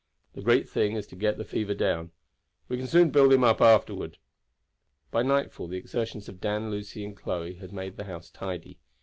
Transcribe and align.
The 0.33 0.41
great 0.41 0.67
thing 0.67 0.95
is 0.95 1.05
to 1.05 1.15
get 1.15 1.33
down 1.33 1.37
the 1.37 1.45
fever. 1.45 2.09
We 2.67 2.77
can 2.77 2.87
soon 2.87 3.11
build 3.11 3.31
him 3.31 3.43
up 3.43 3.61
afterward." 3.61 4.17
By 5.11 5.21
nightfall 5.21 5.67
the 5.67 5.77
exertions 5.77 6.27
of 6.27 6.41
Dan, 6.41 6.71
Lucy, 6.71 7.05
and 7.05 7.15
Chloe 7.15 7.53
had 7.57 7.71
made 7.71 7.97
the 7.97 8.05
house 8.05 8.31
tidy. 8.31 8.79